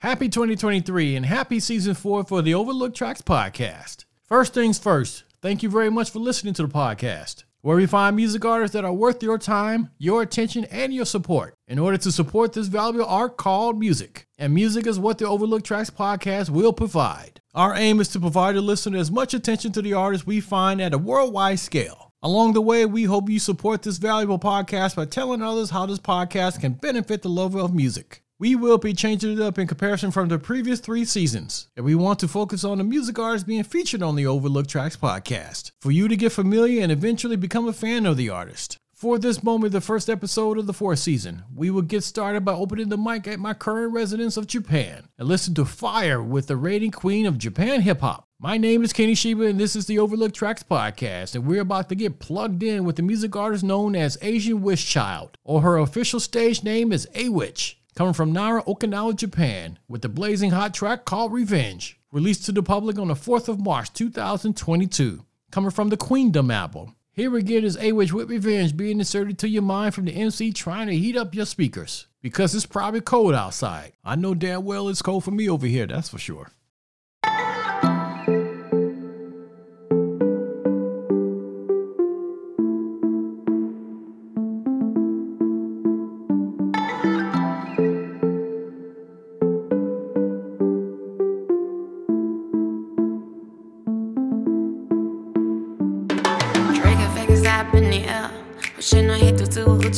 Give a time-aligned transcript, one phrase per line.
[0.00, 4.04] Happy 2023 and happy season four for the Overlooked Tracks podcast.
[4.22, 8.14] First things first, thank you very much for listening to the podcast, where we find
[8.14, 12.12] music artists that are worth your time, your attention, and your support in order to
[12.12, 14.28] support this valuable art called music.
[14.38, 17.40] And music is what the Overlooked Tracks podcast will provide.
[17.52, 20.80] Our aim is to provide the listener as much attention to the artists we find
[20.80, 22.12] at a worldwide scale.
[22.22, 25.98] Along the way, we hope you support this valuable podcast by telling others how this
[25.98, 28.22] podcast can benefit the lover of music.
[28.40, 31.96] We will be changing it up in comparison from the previous three seasons, and we
[31.96, 35.90] want to focus on the music artists being featured on the Overlooked Tracks podcast for
[35.90, 38.78] you to get familiar and eventually become a fan of the artist.
[38.94, 42.52] For this moment, the first episode of the fourth season, we will get started by
[42.52, 46.56] opening the mic at my current residence of Japan and listen to Fire with the
[46.56, 48.28] reigning queen of Japan hip hop.
[48.38, 51.88] My name is Kenny Shiba, and this is the Overlooked Tracks podcast, and we're about
[51.88, 55.76] to get plugged in with the music artist known as Asian Wish Child, or her
[55.76, 61.04] official stage name is Awich coming from Naha, Okinawa, Japan, with the blazing hot track
[61.04, 65.96] called Revenge, released to the public on the 4th of March 2022, coming from the
[65.96, 66.94] Queendom album.
[67.10, 70.86] Here again is Awich with Revenge being inserted to your mind from the MC trying
[70.86, 72.06] to heat up your speakers.
[72.22, 73.94] Because it's probably cold outside.
[74.04, 76.52] I know damn well it's cold for me over here, that's for sure.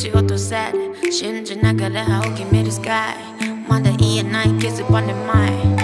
[0.00, 3.16] ち落とせる信じながら青き見るスカイ
[3.68, 5.76] まだ言えないキス upon the mind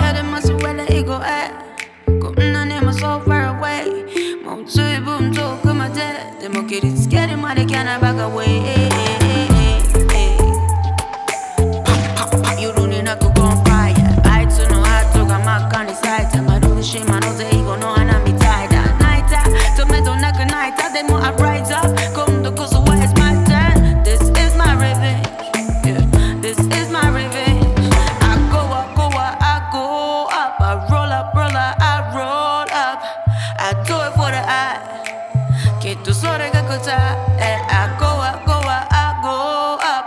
[0.00, 1.50] 家でもす上で以後へ
[2.20, 6.00] こんなにも so far away もう随分遠くまで
[6.40, 9.21] でも切りつけるまで can I back away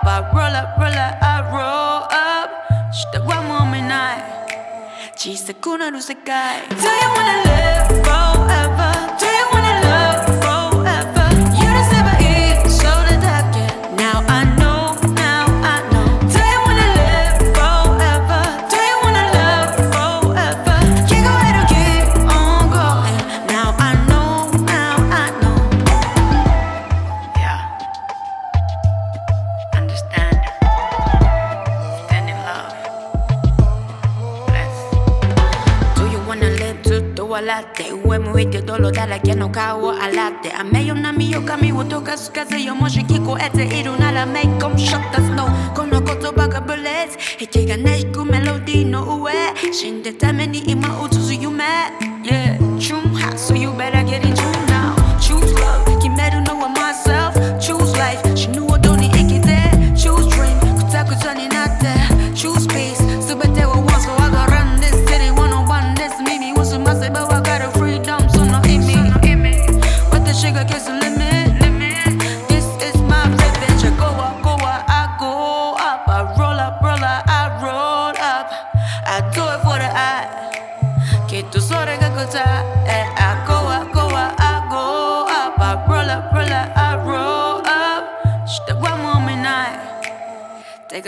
[0.08, 2.94] I roll up, roll up, I roll up.
[2.94, 4.22] She the one woman I.
[5.16, 7.85] She's the kuna Do you wanna live?
[37.36, 49.32] 笑って上向いて泥だらけの顔を洗って雨よ波よ髪を溶かす風よもし聞こえているなら Make them shut the snow この言葉がブレず息がね引くメロディーの上
[49.70, 51.62] 死んでために今映す夢
[52.22, 54.45] Yeah Tune hot so you better get in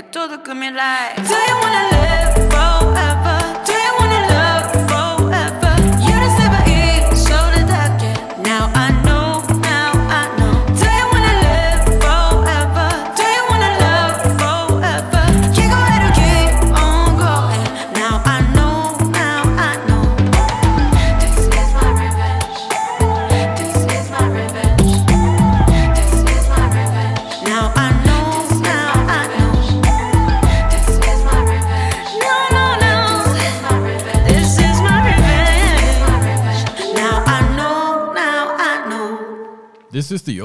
[0.02, 3.17] could do to me like Do you wanna live, forever?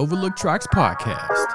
[0.04, 1.48] Overlook Tracks podcast.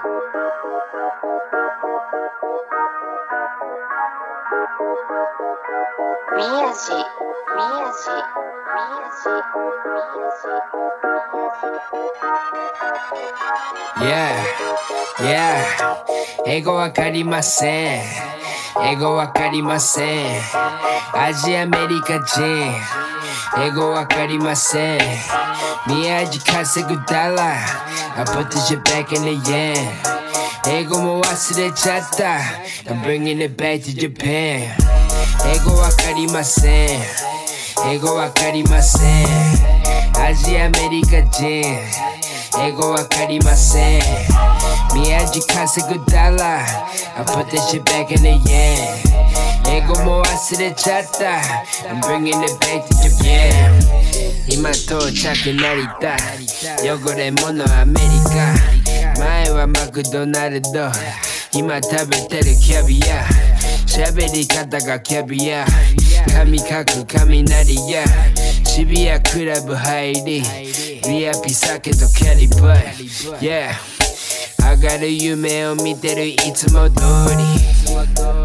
[6.32, 7.06] Music,
[7.52, 8.24] music,
[8.72, 9.44] music,
[14.00, 14.32] yeah,
[15.20, 15.96] yeah,
[16.46, 18.00] ego wa karimasen,
[18.88, 19.26] ego wa
[21.12, 22.72] Aji America Jin,
[23.66, 25.02] ego wa karimasen,
[25.86, 27.60] miyaji kasegudala,
[28.18, 29.78] I put this shit back in the yen.
[30.66, 32.42] Ain't como hace de chata.
[32.90, 34.74] I'm bringing it back to Japan.
[35.44, 36.98] Ain't go akarimasen.
[37.84, 39.24] Ain't go akarimasen.
[40.14, 41.78] Aji America Jin.
[42.58, 44.02] Ain't go akarimasen.
[44.94, 46.66] Me aji kasa good dollar.
[47.14, 49.07] I put this shit back in the yen.
[49.78, 51.38] 英語も忘れちゃった。
[51.88, 53.80] I'm bringing it back to Japan.
[54.48, 56.16] 今到着成田。
[56.82, 59.20] 汚れ物アメリカ。
[59.20, 60.90] 前はマクドナルド。
[61.52, 63.24] 今食べてるキャビア。
[63.86, 65.64] 喋り方がキャビア。
[66.32, 68.04] 髪かく雷や。
[68.64, 70.42] 渋谷クラブ入り。
[71.02, 73.98] VIP 酒とキャリバー Yeah
[74.58, 77.00] 上がる夢を見てるいつも通
[77.36, 78.37] り。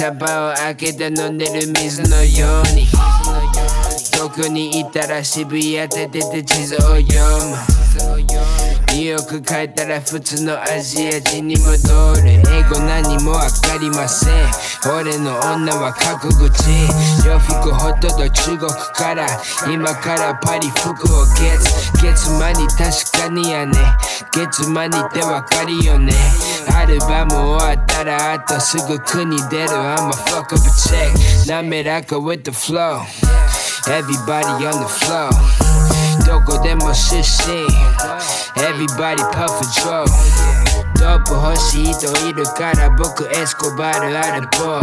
[0.00, 2.86] シャバを開けて飲んでる水のように。
[4.16, 8.59] どこにいたら渋谷で出て地図を読む。
[8.92, 11.68] ニューヨーク帰ったら普通のアジア人に戻
[12.22, 14.30] る英語何もわかりません。
[14.98, 16.64] 俺の女は覚悟地
[17.26, 19.26] 洋服ほとんど中国から
[19.72, 21.92] 今からパリ服をゲッツ。
[22.02, 23.78] 月間に確かにやね。
[24.32, 26.12] 月間にってわかるよね。
[26.74, 29.68] アルバム終わったらあとすぐ国出る。
[29.70, 33.00] I'm a fuck up a check 滑らか with the flow
[33.86, 37.66] Everybody on the floor どこでも出身
[38.56, 40.04] Everybody puff a draw.
[40.98, 44.80] ドープ欲しい人いるから僕エスコバルあるボ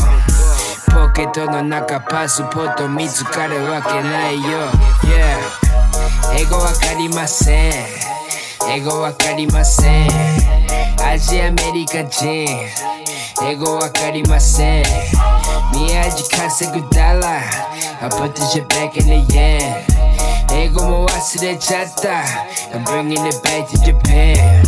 [0.91, 4.41] ポケットの中パスポート見つかるわけないよ
[5.03, 5.67] Yeah.
[6.39, 7.73] 英語わかりません
[8.69, 10.09] 英語わかりません
[11.01, 12.47] アジアメリカ人
[13.43, 14.83] 英語わかりません
[15.73, 17.41] 宮地稼ぐダラ
[18.01, 19.96] I put the shit back in the yen
[20.63, 22.23] Ego wasure chata
[22.73, 24.65] I'm bringing it back to Japan.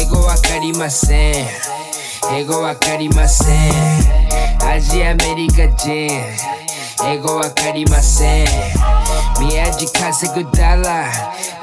[0.00, 1.46] Ego wakarimasen
[2.38, 3.72] Ego wakarimasen
[4.60, 6.34] Aji America Jin
[7.12, 8.48] Ego wakarimasen
[9.40, 11.12] Miyaji kase kudala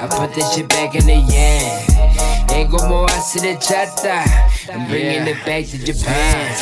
[0.00, 1.82] I put that shit back in the yen
[2.60, 4.24] Ego mo wasure chata
[4.72, 6.56] I'm bringing it back to Japan.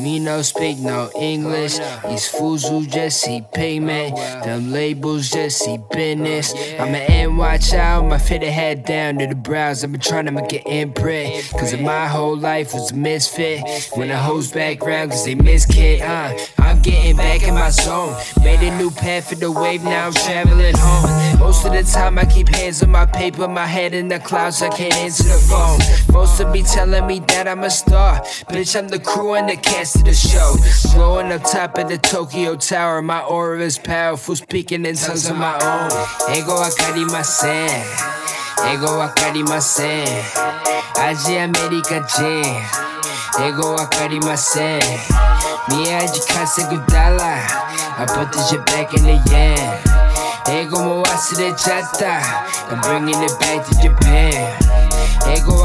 [0.00, 1.78] Me no speak no English.
[2.08, 4.16] These fools who just see payment.
[4.16, 6.54] Them labels just see business.
[6.78, 9.84] I'm an NY child, my fitted head down to the brows.
[9.84, 11.50] I've been trying to make an imprint.
[11.50, 13.60] Cause my whole life was a misfit.
[13.94, 16.34] When I hoes back round, cause they miss kid, uh.
[16.58, 18.16] I'm getting back in my zone.
[18.42, 21.38] Made a new path for the wave, now I'm traveling home.
[21.40, 24.62] Most of the time, I keep hands on my paper, my head in the clouds,
[24.62, 25.78] I can't answer the phone.
[26.14, 28.20] Most of be telling me that I'm a star.
[28.50, 30.56] Bitch, I'm the crew and the cast of the show.
[30.94, 35.36] Blowing up top of the Tokyo Tower, my aura is powerful, speaking in tongues of
[35.36, 35.90] my own.
[36.36, 37.82] Ego wakarimasen.
[38.72, 40.06] Ego wakarimasen.
[40.94, 42.62] Aji America Jin.
[43.46, 44.82] Ego wakarimasen.
[45.68, 47.40] Miyaji kasegu dollar.
[47.98, 50.60] I put the shit back in the yen.
[50.60, 52.20] Ego mo wasurechatta.
[52.70, 54.56] I'm bringing it back to Japan.
[55.32, 55.62] Ego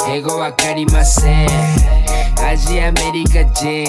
[0.00, 0.16] wakarimasen.
[0.16, 2.06] Ego wakarimasen.
[2.38, 3.84] アジアアメリカ人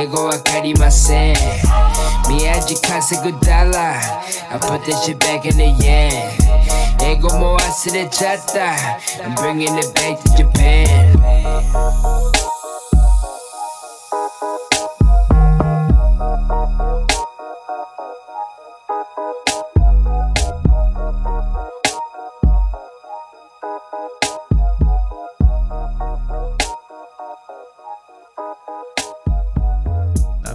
[0.00, 1.36] 英語わかりません
[2.28, 3.94] 宮地稼ぐダラ
[4.50, 6.12] I put that shit back in the yen
[7.02, 8.76] 英語も忘れちゃった
[9.24, 12.21] I'm bringing it back to Japan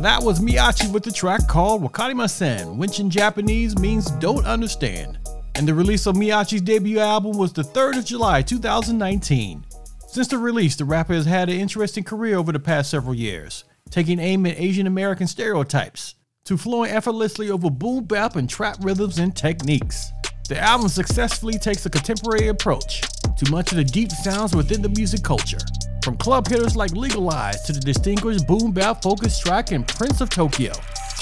[0.08, 5.18] That was Miyachi with the track called Wakarimasen, which in Japanese means don't understand.
[5.54, 9.66] And the release of Miyachi's debut album was the 3rd of July 2019.
[10.06, 13.64] Since the release, the rapper has had an interesting career over the past several years,
[13.90, 16.14] taking aim at Asian American stereotypes,
[16.46, 20.10] to flowing effortlessly over boom bap and trap rhythms and techniques.
[20.48, 23.02] The album successfully takes a contemporary approach
[23.36, 25.58] to much of the deep sounds within the music culture,
[26.08, 30.30] from club hitters like Legalize to the distinguished boom bap focused track and Prince of
[30.30, 30.72] Tokyo.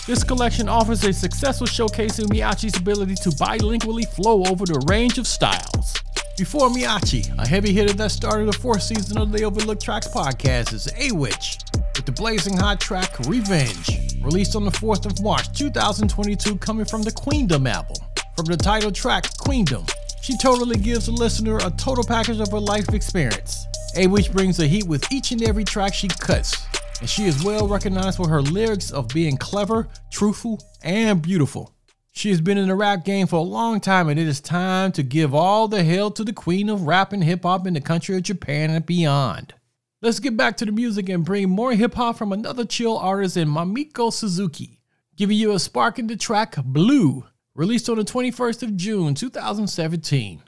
[0.07, 5.19] This collection offers a successful showcase of Miyachi's ability to bilingually flow over the range
[5.19, 5.93] of styles.
[6.39, 10.73] Before Miyachi, a heavy hitter that started the fourth season of the Overlooked Tracks podcast
[10.73, 11.59] is Awich
[11.97, 13.91] with the blazing hot track Revenge,
[14.23, 17.97] released on the 4th of March 2022 coming from the Queendom album.
[18.37, 19.85] From the title track Queendom,
[20.23, 23.67] she totally gives the listener a total package of her life experience.
[23.97, 26.67] Awich brings the heat with each and every track she cuts,
[27.01, 31.73] and she is well recognized for her lyrics of being clever, truthful, and beautiful.
[32.13, 34.93] She has been in the rap game for a long time, and it is time
[34.93, 37.81] to give all the hell to the queen of rap and hip hop in the
[37.81, 39.55] country of Japan and beyond.
[40.03, 43.39] Let's get back to the music and bring more hip hop from another chill artist
[43.39, 44.83] in Mamiko Suzuki,
[45.17, 47.25] giving you a spark in the track Blue,
[47.55, 50.43] released on the 21st of June 2017.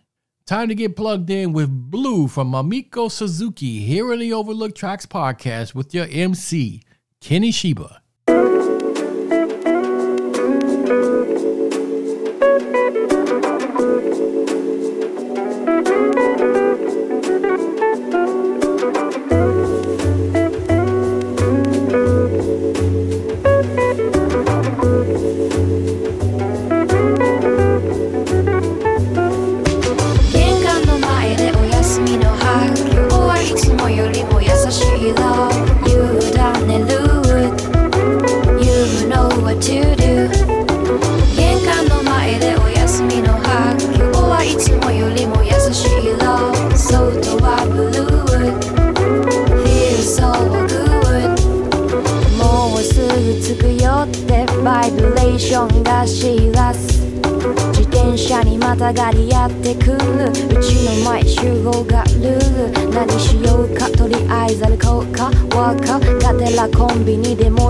[0.48, 5.04] Time to get plugged in with Blue from Mamiko Suzuki here on the Overlooked Tracks
[5.04, 6.80] podcast with your MC,
[7.20, 8.00] Kenny Shiba.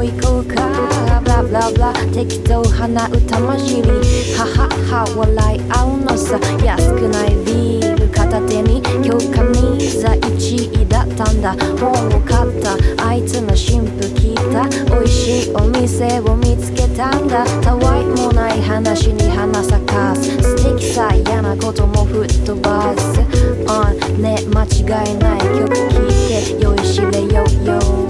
[0.03, 0.69] ニでも行こうか
[1.21, 3.91] ブラブラブラ適当花歌混じり
[4.37, 11.55] ははは笑い合うのさ安くないビール片手に教科に座1位だったんだ。
[11.79, 12.77] 本を買った
[13.07, 17.45] あいつの新婦聞いた美味しいお店を見つけたんだ。
[17.61, 20.37] たわいもない話に花咲かす。
[20.43, 28.09] 素敵さ嫌なことも吹っ飛ばす、uh, ね間違いない曲聴いて酔いしれようよ。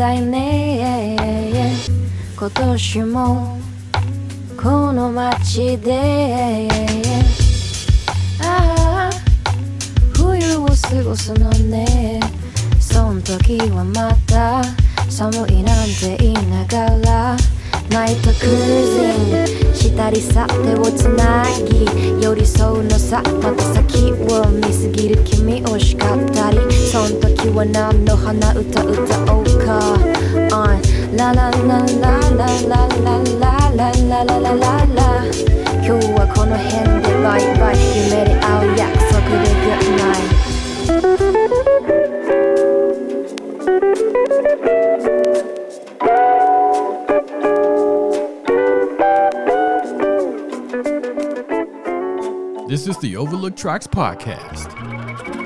[0.00, 1.66] たいね。
[2.34, 3.58] 今年も
[4.56, 6.66] この街で。
[8.42, 9.10] ああ
[10.14, 12.18] 冬を過ごすのね。
[12.80, 14.62] そん時はまた
[15.10, 17.59] 寒いなんて言いながら。
[17.90, 21.84] ナイトクルージングしたりさ手をつなぎ
[22.22, 29.80] 寄り添うのさまた先を見すぎる君惜しかったりそん時は何の花歌歌おうか、
[30.50, 35.24] uh, ラララララララララララララララ
[35.84, 37.74] 今日はこの辺でバイバイ
[38.06, 39.82] 夢で会う約束で Good
[41.18, 41.29] night
[52.70, 55.39] This is the Overlook Tracks Podcast.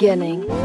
[0.00, 0.59] beginning.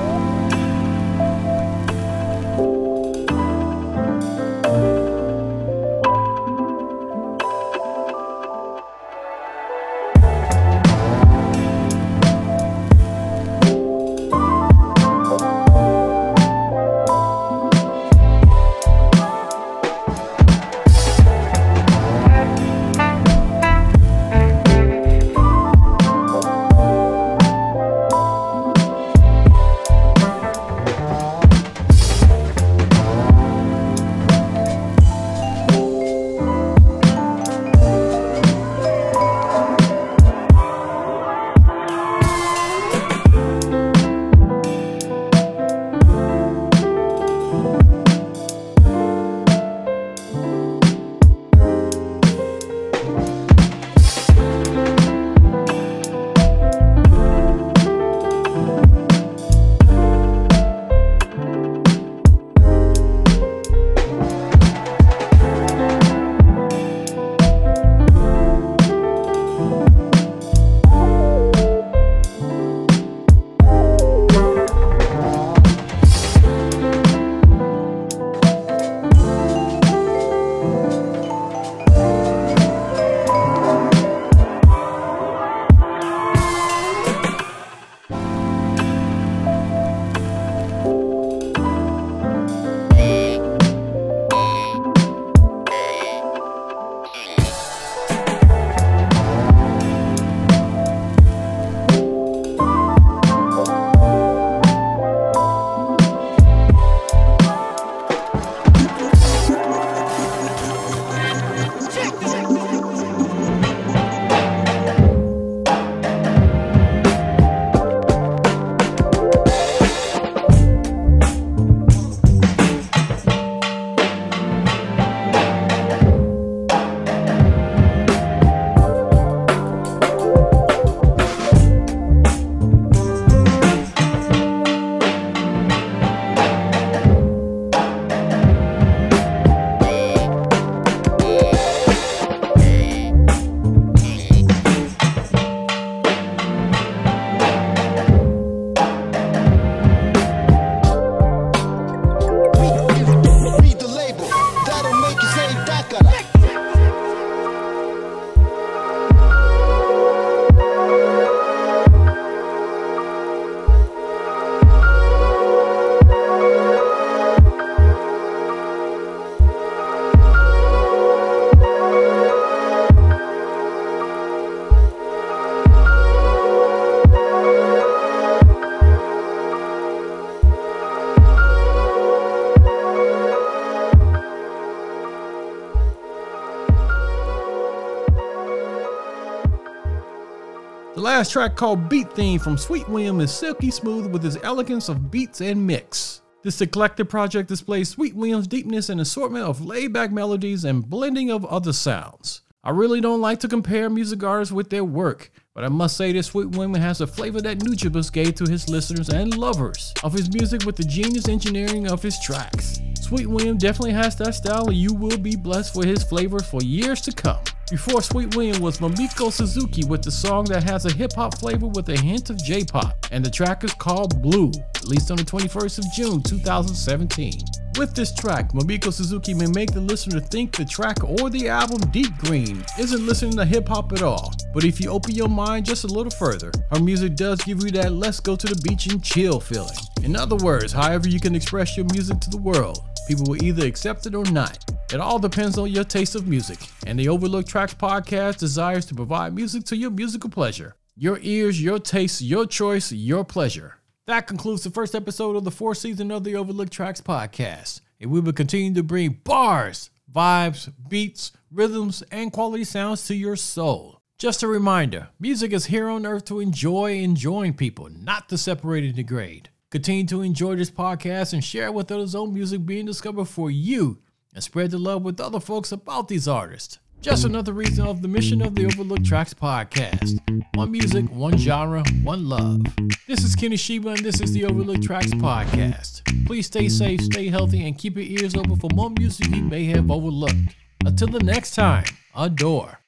[190.96, 194.88] The last track called Beat Theme from Sweet William is silky smooth with his elegance
[194.88, 196.22] of beats and mix.
[196.42, 201.30] This eclectic project displays Sweet William's deepness and assortment of laid back melodies and blending
[201.30, 202.44] of other sounds.
[202.64, 206.12] I really don't like to compare music artists with their work, but I must say
[206.12, 210.12] that Sweet William has a flavor that Nujabes gave to his listeners and lovers of
[210.12, 212.82] his music with the genius engineering of his tracks.
[213.00, 216.62] Sweet William definitely has that style and you will be blessed with his flavor for
[216.62, 217.40] years to come.
[217.72, 221.68] Before Sweet William was Mamiko Suzuki with the song that has a hip hop flavor
[221.68, 224.52] with a hint of J pop, and the track is called Blue,
[224.84, 227.32] released on the 21st of June 2017.
[227.78, 231.82] With this track, Mamiko Suzuki may make the listener think the track or the album
[231.92, 234.34] Deep Green isn't listening to hip hop at all.
[234.54, 237.72] But if you open your mind just a little further, her music does give you
[237.72, 239.76] that let's go to the beach and chill feeling.
[240.04, 243.68] In other words, however you can express your music to the world, people will either
[243.68, 244.58] accept it or not.
[244.94, 248.96] It all depends on your taste of music, and the Overlooked Tracks podcast desires to
[248.96, 250.76] provide music to your musical pleasure.
[250.96, 253.80] Your ears, your taste, your choice, your pleasure.
[254.08, 258.12] That concludes the first episode of the fourth season of the Overlooked Tracks podcast, and
[258.12, 264.00] we will continue to bring bars, vibes, beats, rhythms, and quality sounds to your soul.
[264.20, 268.38] Just a reminder music is here on earth to enjoy and join people, not to
[268.38, 269.50] separate and degrade.
[269.72, 273.98] Continue to enjoy this podcast and share with others on music being discovered for you,
[274.36, 276.78] and spread the love with other folks about these artists.
[277.06, 280.18] Just another reason of the mission of the Overlooked Tracks podcast.
[280.56, 282.64] One music, one genre, one love.
[283.06, 286.02] This is Kenny Shiba, and this is the Overlooked Tracks podcast.
[286.26, 289.66] Please stay safe, stay healthy, and keep your ears open for more music you may
[289.66, 290.56] have overlooked.
[290.84, 292.80] Until the next time, adore.